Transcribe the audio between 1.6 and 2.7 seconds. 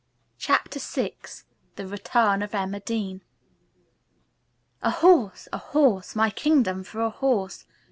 THE RETURN OF